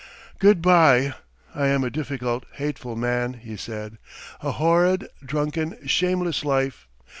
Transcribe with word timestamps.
"Good 0.39 0.63
bye... 0.63 1.13
I 1.53 1.67
am 1.67 1.83
a 1.83 1.91
difficult, 1.91 2.47
hateful 2.53 2.95
man," 2.95 3.33
he 3.35 3.55
said. 3.55 3.99
"A 4.41 4.53
horrid, 4.53 5.07
drunken, 5.23 5.77
shameless 5.85 6.43
life. 6.43 6.87